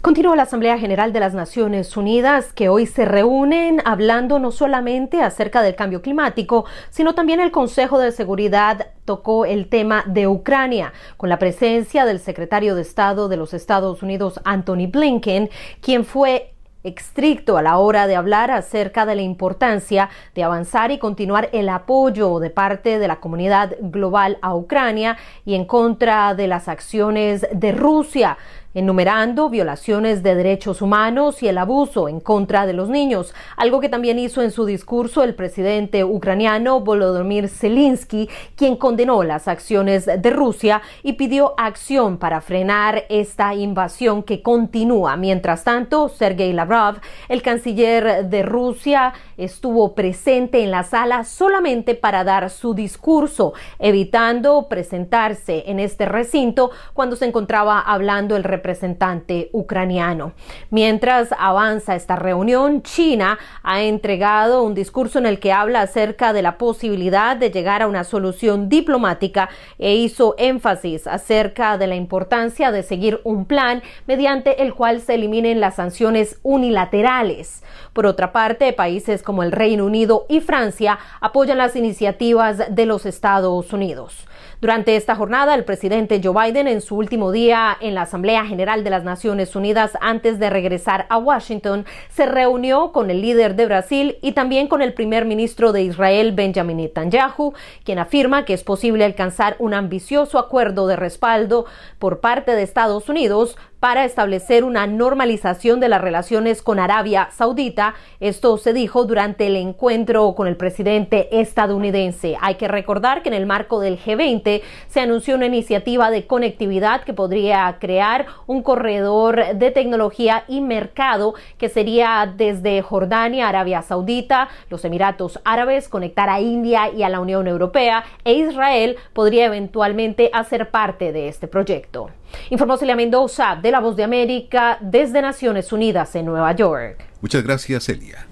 Continúa 0.02 0.36
la 0.36 0.44
Asamblea 0.44 0.78
General 0.78 1.12
de 1.12 1.20
las 1.20 1.34
Naciones 1.34 1.96
Unidas 1.96 2.52
que 2.52 2.68
hoy 2.68 2.86
se 2.86 3.04
reúnen 3.04 3.82
hablando 3.84 4.38
no 4.38 4.52
solamente 4.52 5.20
acerca 5.20 5.62
del 5.62 5.74
cambio 5.74 6.00
climático, 6.00 6.64
sino 6.90 7.14
también 7.14 7.40
el 7.40 7.50
Consejo 7.50 7.98
de 7.98 8.12
Seguridad 8.12 8.88
tocó 9.04 9.44
el 9.44 9.68
tema 9.68 10.04
de 10.06 10.28
Ucrania, 10.28 10.92
con 11.16 11.28
la 11.28 11.38
presencia 11.38 12.04
del 12.04 12.20
secretario 12.20 12.74
de 12.74 12.82
Estado 12.82 13.28
de 13.28 13.36
los 13.36 13.52
Estados 13.52 14.02
Unidos, 14.02 14.40
Anthony 14.44 14.86
Blinken, 14.88 15.50
quien 15.80 16.04
fue 16.04 16.52
estricto 16.86 17.58
a 17.58 17.62
la 17.62 17.78
hora 17.78 18.06
de 18.06 18.14
hablar 18.14 18.50
acerca 18.50 19.06
de 19.06 19.16
la 19.16 19.22
importancia 19.22 20.08
de 20.34 20.44
avanzar 20.44 20.92
y 20.92 20.98
continuar 20.98 21.48
el 21.52 21.68
apoyo 21.68 22.38
de 22.38 22.50
parte 22.50 22.98
de 22.98 23.08
la 23.08 23.16
comunidad 23.16 23.74
global 23.80 24.38
a 24.40 24.54
Ucrania 24.54 25.16
y 25.44 25.54
en 25.56 25.64
contra 25.64 26.34
de 26.34 26.46
las 26.46 26.68
acciones 26.68 27.46
de 27.52 27.72
Rusia 27.72 28.38
enumerando 28.76 29.48
violaciones 29.48 30.22
de 30.22 30.34
derechos 30.34 30.82
humanos 30.82 31.42
y 31.42 31.48
el 31.48 31.56
abuso 31.56 32.10
en 32.10 32.20
contra 32.20 32.66
de 32.66 32.74
los 32.74 32.90
niños, 32.90 33.34
algo 33.56 33.80
que 33.80 33.88
también 33.88 34.18
hizo 34.18 34.42
en 34.42 34.50
su 34.50 34.66
discurso 34.66 35.22
el 35.22 35.34
presidente 35.34 36.04
ucraniano 36.04 36.80
Volodymyr 36.80 37.48
Zelensky, 37.48 38.28
quien 38.54 38.76
condenó 38.76 39.22
las 39.22 39.48
acciones 39.48 40.04
de 40.04 40.30
Rusia 40.30 40.82
y 41.02 41.14
pidió 41.14 41.54
acción 41.56 42.18
para 42.18 42.42
frenar 42.42 43.04
esta 43.08 43.54
invasión 43.54 44.22
que 44.22 44.42
continúa. 44.42 45.16
Mientras 45.16 45.64
tanto, 45.64 46.10
Sergei 46.10 46.52
Lavrov, 46.52 46.96
el 47.30 47.40
canciller 47.40 48.26
de 48.26 48.42
Rusia, 48.42 49.14
estuvo 49.38 49.94
presente 49.94 50.62
en 50.62 50.70
la 50.70 50.82
sala 50.82 51.24
solamente 51.24 51.94
para 51.94 52.24
dar 52.24 52.50
su 52.50 52.74
discurso, 52.74 53.54
evitando 53.78 54.68
presentarse 54.68 55.64
en 55.66 55.80
este 55.80 56.04
recinto 56.04 56.72
cuando 56.92 57.16
se 57.16 57.24
encontraba 57.24 57.80
hablando 57.80 58.36
el 58.36 58.44
representante 58.44 58.65
representante 58.66 59.48
ucraniano. 59.52 60.32
Mientras 60.70 61.28
avanza 61.38 61.94
esta 61.94 62.16
reunión, 62.16 62.82
China 62.82 63.38
ha 63.62 63.82
entregado 63.82 64.64
un 64.64 64.74
discurso 64.74 65.20
en 65.20 65.26
el 65.26 65.38
que 65.38 65.52
habla 65.52 65.82
acerca 65.82 66.32
de 66.32 66.42
la 66.42 66.58
posibilidad 66.58 67.36
de 67.36 67.52
llegar 67.52 67.82
a 67.82 67.86
una 67.86 68.02
solución 68.02 68.68
diplomática 68.68 69.48
e 69.78 69.94
hizo 69.94 70.34
énfasis 70.36 71.06
acerca 71.06 71.78
de 71.78 71.86
la 71.86 71.94
importancia 71.94 72.72
de 72.72 72.82
seguir 72.82 73.20
un 73.22 73.44
plan 73.44 73.82
mediante 74.08 74.62
el 74.62 74.74
cual 74.74 75.00
se 75.00 75.14
eliminen 75.14 75.60
las 75.60 75.76
sanciones 75.76 76.40
unilaterales. 76.42 77.62
Por 77.92 78.04
otra 78.06 78.32
parte, 78.32 78.72
países 78.72 79.22
como 79.22 79.44
el 79.44 79.52
Reino 79.52 79.86
Unido 79.86 80.26
y 80.28 80.40
Francia 80.40 80.98
apoyan 81.20 81.58
las 81.58 81.76
iniciativas 81.76 82.74
de 82.74 82.86
los 82.86 83.06
Estados 83.06 83.72
Unidos. 83.72 84.26
Durante 84.58 84.96
esta 84.96 85.14
jornada, 85.14 85.54
el 85.54 85.64
presidente 85.64 86.18
Joe 86.24 86.46
Biden, 86.46 86.66
en 86.66 86.80
su 86.80 86.96
último 86.96 87.30
día 87.30 87.76
en 87.78 87.94
la 87.94 88.02
Asamblea 88.02 88.46
General 88.46 88.84
de 88.84 88.88
las 88.88 89.04
Naciones 89.04 89.54
Unidas 89.54 89.98
antes 90.00 90.38
de 90.38 90.48
regresar 90.48 91.04
a 91.10 91.18
Washington, 91.18 91.84
se 92.08 92.24
reunió 92.24 92.90
con 92.90 93.10
el 93.10 93.20
líder 93.20 93.54
de 93.54 93.66
Brasil 93.66 94.16
y 94.22 94.32
también 94.32 94.66
con 94.66 94.80
el 94.80 94.94
primer 94.94 95.26
ministro 95.26 95.72
de 95.72 95.82
Israel, 95.82 96.32
Benjamin 96.32 96.78
Netanyahu, 96.78 97.52
quien 97.84 97.98
afirma 97.98 98.46
que 98.46 98.54
es 98.54 98.64
posible 98.64 99.04
alcanzar 99.04 99.56
un 99.58 99.74
ambicioso 99.74 100.38
acuerdo 100.38 100.86
de 100.86 100.96
respaldo 100.96 101.66
por 101.98 102.20
parte 102.20 102.52
de 102.52 102.62
Estados 102.62 103.10
Unidos 103.10 103.58
para 103.80 104.04
establecer 104.04 104.64
una 104.64 104.86
normalización 104.86 105.80
de 105.80 105.88
las 105.88 106.00
relaciones 106.00 106.62
con 106.62 106.78
Arabia 106.78 107.28
Saudita. 107.32 107.94
Esto 108.20 108.56
se 108.56 108.72
dijo 108.72 109.04
durante 109.04 109.46
el 109.46 109.56
encuentro 109.56 110.34
con 110.34 110.46
el 110.46 110.56
presidente 110.56 111.40
estadounidense. 111.40 112.36
Hay 112.40 112.54
que 112.54 112.68
recordar 112.68 113.22
que 113.22 113.28
en 113.28 113.34
el 113.34 113.46
marco 113.46 113.80
del 113.80 113.98
G20 113.98 114.62
se 114.88 115.00
anunció 115.00 115.36
una 115.36 115.46
iniciativa 115.46 116.10
de 116.10 116.26
conectividad 116.26 117.02
que 117.02 117.14
podría 117.14 117.76
crear 117.78 118.26
un 118.46 118.62
corredor 118.62 119.54
de 119.54 119.70
tecnología 119.70 120.44
y 120.48 120.60
mercado 120.60 121.34
que 121.58 121.68
sería 121.68 122.32
desde 122.36 122.82
Jordania, 122.82 123.48
Arabia 123.48 123.82
Saudita, 123.82 124.48
los 124.70 124.84
Emiratos 124.84 125.40
Árabes, 125.44 125.88
conectar 125.88 126.28
a 126.28 126.40
India 126.40 126.90
y 126.90 127.02
a 127.02 127.08
la 127.08 127.20
Unión 127.20 127.46
Europea 127.46 128.04
e 128.24 128.34
Israel 128.34 128.96
podría 129.12 129.46
eventualmente 129.46 130.30
hacer 130.32 130.70
parte 130.70 131.12
de 131.12 131.28
este 131.28 131.48
proyecto. 131.48 132.10
Informó 132.50 132.76
Celia 132.76 132.96
Mendoza 132.96 133.58
de 133.60 133.70
La 133.70 133.80
Voz 133.80 133.96
de 133.96 134.04
América 134.04 134.78
desde 134.80 135.22
Naciones 135.22 135.72
Unidas 135.72 136.14
en 136.14 136.26
Nueva 136.26 136.54
York. 136.54 137.04
Muchas 137.20 137.42
gracias, 137.42 137.84
Celia. 137.84 138.26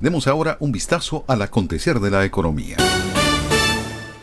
Demos 0.00 0.26
ahora 0.26 0.56
un 0.60 0.72
vistazo 0.72 1.24
al 1.28 1.42
acontecer 1.42 2.00
de 2.00 2.10
la 2.10 2.24
economía. 2.24 2.76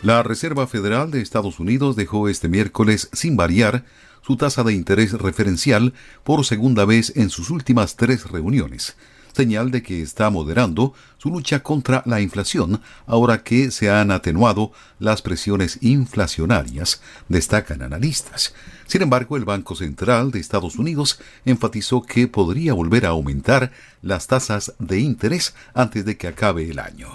La 0.01 0.23
Reserva 0.23 0.65
Federal 0.67 1.11
de 1.11 1.21
Estados 1.21 1.59
Unidos 1.59 1.95
dejó 1.95 2.29
este 2.29 2.47
miércoles 2.47 3.09
sin 3.11 3.35
variar 3.35 3.83
su 4.21 4.37
tasa 4.37 4.63
de 4.63 4.73
interés 4.73 5.13
referencial 5.13 5.93
por 6.23 6.45
segunda 6.45 6.85
vez 6.85 7.13
en 7.15 7.29
sus 7.29 7.49
últimas 7.49 7.95
tres 7.95 8.29
reuniones, 8.29 8.95
señal 9.39 9.71
de 9.71 9.81
que 9.81 10.01
está 10.01 10.29
moderando 10.29 10.93
su 11.17 11.29
lucha 11.29 11.63
contra 11.63 12.03
la 12.05 12.19
inflación 12.19 12.81
ahora 13.07 13.41
que 13.41 13.71
se 13.71 13.89
han 13.89 14.11
atenuado 14.11 14.73
las 14.99 15.21
presiones 15.21 15.79
inflacionarias, 15.81 17.01
destacan 17.29 17.81
analistas. 17.81 18.53
Sin 18.85 19.01
embargo, 19.01 19.37
el 19.37 19.45
Banco 19.45 19.77
Central 19.77 20.31
de 20.31 20.41
Estados 20.41 20.75
Unidos 20.75 21.21
enfatizó 21.45 22.01
que 22.01 22.27
podría 22.27 22.73
volver 22.73 23.05
a 23.05 23.09
aumentar 23.09 23.71
las 24.01 24.27
tasas 24.27 24.73
de 24.77 24.99
interés 24.99 25.55
antes 25.73 26.03
de 26.03 26.17
que 26.17 26.27
acabe 26.27 26.69
el 26.69 26.79
año. 26.79 27.07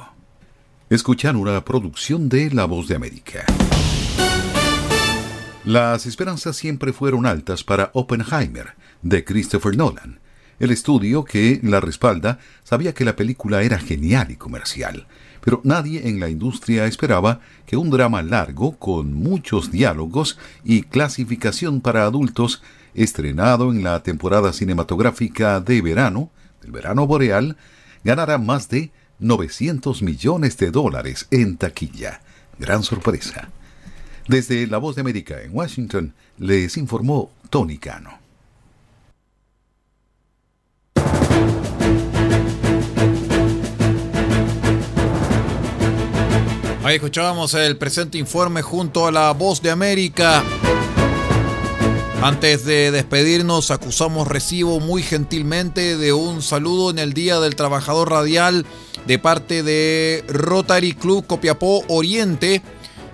Escuchan 0.89 1.37
una 1.37 1.63
producción 1.63 2.31
de 2.31 2.51
La 2.53 2.65
Voz 2.65 2.89
de 2.89 2.97
América. 2.97 3.45
Las 5.65 6.07
esperanzas 6.07 6.57
siempre 6.57 6.95
fueron 6.95 7.27
altas 7.27 7.65
para 7.65 7.91
Oppenheimer, 7.93 8.73
de 9.03 9.27
Christopher 9.27 9.77
Nolan. 9.77 10.24
El 10.61 10.71
estudio 10.71 11.25
que 11.25 11.61
la 11.62 11.81
respalda 11.81 12.38
sabía 12.62 12.95
que 12.95 13.05
la 13.05 13.17
película 13.17 13.62
era 13.62 13.79
genial 13.79 14.31
y 14.31 14.37
comercial, 14.37 15.07
pero 15.40 15.61
nadie 15.64 16.09
en 16.09 16.21
la 16.21 16.31
industria 16.31 16.87
esperaba 16.87 17.40
que 17.67 17.77
un 17.77 17.90
drama 17.90 18.23
largo, 18.23 18.77
con 18.79 19.12
muchos 19.12 19.71
diálogos 19.71 20.38
y 20.64 20.83
clasificación 20.83 21.81
para 21.81 22.05
adultos, 22.05 22.62
estrenado 22.95 23.71
en 23.71 23.83
la 23.83 24.03
temporada 24.03 24.53
cinematográfica 24.53 25.61
de 25.61 25.83
verano, 25.83 26.31
del 26.62 26.71
verano 26.71 27.07
boreal, 27.07 27.57
ganara 28.05 28.38
más 28.38 28.69
de 28.69 28.90
900 29.19 30.03
millones 30.03 30.57
de 30.57 30.71
dólares 30.71 31.27
en 31.31 31.57
taquilla. 31.57 32.21
Gran 32.59 32.83
sorpresa. 32.83 33.51
Desde 34.29 34.67
La 34.67 34.79
Voz 34.79 34.95
de 34.95 35.03
América 35.03 35.43
en 35.43 35.55
Washington, 35.55 36.14
les 36.38 36.77
informó 36.77 37.31
Tony 37.51 37.79
Cano. 37.79 38.24
Ahí 46.85 46.97
escuchábamos 46.97 47.55
el 47.55 47.79
presente 47.79 48.18
informe 48.18 48.61
junto 48.61 49.07
a 49.07 49.11
la 49.11 49.33
voz 49.33 49.62
de 49.62 49.70
América. 49.70 50.44
Antes 52.20 52.66
de 52.66 52.90
despedirnos, 52.90 53.70
acusamos 53.70 54.29
recibo 54.29 54.81
muy 54.81 55.03
gentilmente 55.03 55.97
de 55.97 56.12
un 56.12 56.42
saludo 56.42 56.90
en 56.90 56.99
el 56.99 57.14
Día 57.14 57.40
del 57.40 57.57
Trabajador 57.57 58.11
Radial 58.11 58.66
de 59.07 59.18
parte 59.18 59.62
de 59.62 60.25
Rotary 60.29 60.92
Club 60.92 61.27
Copiapó 61.27 61.83
Oriente. 61.88 62.61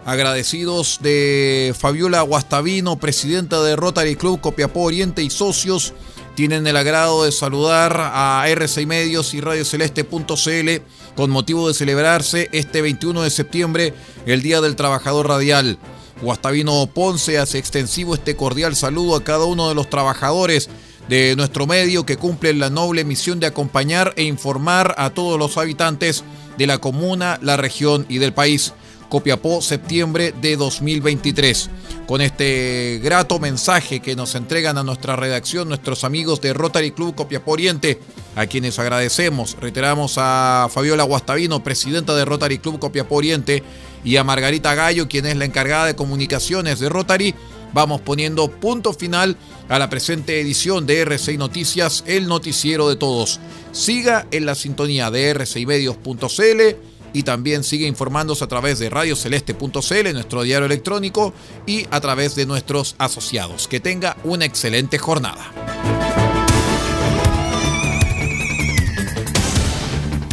Agradecidos 0.05 0.99
de 1.01 1.73
Fabiola 1.79 2.23
Guastavino, 2.23 2.99
presidenta 2.99 3.63
de 3.63 3.77
Rotary 3.77 4.17
Club 4.17 4.41
Copiapó 4.41 4.81
Oriente 4.81 5.23
y 5.23 5.31
socios 5.31 5.95
tienen 6.35 6.67
el 6.67 6.77
agrado 6.77 7.25
de 7.25 7.33
saludar 7.33 7.97
a 8.01 8.45
RCI 8.49 8.87
Medios 8.87 9.35
y 9.35 9.41
Radioceleste.cl 9.41 10.83
con 11.21 11.31
motivo 11.31 11.69
de 11.69 11.75
celebrarse 11.75 12.49
este 12.51 12.81
21 12.81 13.21
de 13.21 13.29
septiembre 13.29 13.93
el 14.25 14.41
Día 14.41 14.63
del 14.63 14.75
Trabajador 14.75 15.29
Radial. 15.29 15.77
Guastavino 16.23 16.87
Ponce 16.87 17.37
hace 17.37 17.59
extensivo 17.59 18.15
este 18.15 18.37
cordial 18.37 18.75
saludo 18.75 19.17
a 19.17 19.23
cada 19.23 19.45
uno 19.45 19.69
de 19.69 19.75
los 19.75 19.91
trabajadores 19.91 20.71
de 21.11 21.35
nuestro 21.37 21.67
medio 21.67 22.07
que 22.07 22.17
cumplen 22.17 22.59
la 22.59 22.71
noble 22.71 23.05
misión 23.05 23.39
de 23.39 23.47
acompañar 23.47 24.15
e 24.17 24.23
informar 24.23 24.95
a 24.97 25.11
todos 25.11 25.39
los 25.39 25.59
habitantes 25.59 26.25
de 26.57 26.67
la 26.67 26.79
comuna, 26.79 27.39
la 27.43 27.59
región 27.59 28.07
y 28.09 28.17
del 28.17 28.33
país. 28.33 28.73
Copiapó, 29.11 29.61
septiembre 29.61 30.33
de 30.41 30.57
2023. 30.57 31.69
Con 32.07 32.23
este 32.23 32.99
grato 33.03 33.39
mensaje 33.39 34.01
que 34.01 34.17
nos 34.17 34.35
entregan 34.35 34.79
a 34.79 34.83
nuestra 34.83 35.17
redacción 35.17 35.69
nuestros 35.69 36.05
amigos 36.05 36.41
de 36.41 36.55
Rotary 36.55 36.93
Club 36.93 37.15
Copiapó 37.15 37.53
Oriente, 37.53 38.01
a 38.37 38.47
quienes 38.47 38.79
agradecemos. 38.79 39.57
Reiteramos 39.61 40.15
a 40.17 40.69
Fabiola 40.71 41.03
Guastavino, 41.03 41.63
presidenta 41.63 42.15
de 42.15 42.25
Rotary 42.25 42.59
Club 42.59 42.79
Copiapó 42.79 43.17
Oriente, 43.17 43.63
y 44.03 44.17
a 44.17 44.25
Margarita 44.25 44.75
Gallo, 44.75 45.09
quien 45.09 45.27
es 45.27 45.37
la 45.37 45.45
encargada 45.45 45.87
de 45.87 45.97
comunicaciones 45.97 46.81
de 46.81 46.89
Rotary. 46.89 47.35
Vamos 47.73 48.01
poniendo 48.01 48.51
punto 48.51 48.93
final 48.93 49.37
a 49.69 49.79
la 49.79 49.91
presente 49.91 50.41
edición 50.41 50.87
de 50.87 51.01
RCI 51.01 51.37
Noticias, 51.37 52.03
el 52.07 52.27
noticiero 52.27 52.89
de 52.89 52.97
todos. 52.97 53.39
Siga 53.73 54.27
en 54.31 54.47
la 54.47 54.55
sintonía 54.55 55.11
de 55.11 55.35
rcimedios.cl 55.35 56.90
y 57.13 57.23
también 57.23 57.65
sigue 57.65 57.87
informándose 57.87 58.45
a 58.45 58.49
través 58.49 58.79
de 58.79 58.91
radioceleste.cl, 58.91 60.13
nuestro 60.13 60.43
diario 60.43 60.67
electrónico, 60.67 61.33
y 61.67 61.87
a 61.91 62.01
través 62.01 62.35
de 62.35 62.47
nuestros 62.47 62.95
asociados. 62.99 63.69
Que 63.69 63.81
tenga 63.81 64.17
una 64.25 64.45
excelente 64.45 64.99
jornada. 64.99 65.53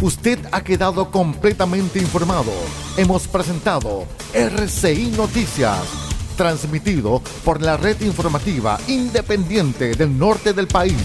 Usted 0.01 0.39
ha 0.51 0.63
quedado 0.63 1.09
completamente 1.09 1.99
informado. 1.99 2.51
Hemos 2.97 3.27
presentado 3.27 4.05
RCI 4.31 5.13
Noticias, 5.17 5.81
transmitido 6.37 7.21
por 7.43 7.63
la 7.63 7.77
red 7.77 7.99
informativa 8.01 8.79
independiente 8.87 9.95
del 9.95 10.15
norte 10.15 10.53
del 10.53 10.67
país. 10.67 10.95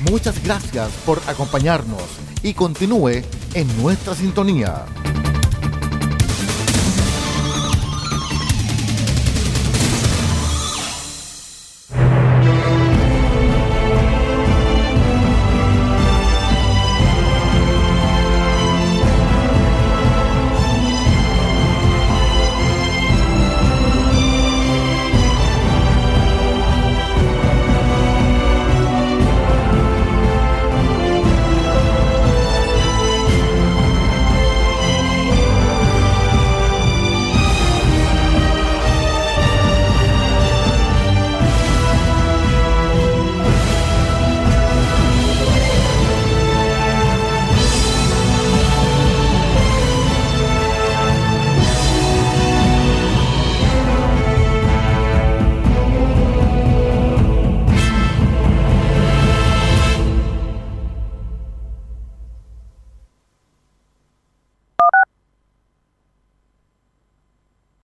Muchas 0.00 0.42
gracias 0.44 0.90
por 1.06 1.20
acompañarnos 1.26 2.27
y 2.42 2.54
continúe 2.54 3.22
en 3.54 3.82
nuestra 3.82 4.14
sintonía. 4.14 4.84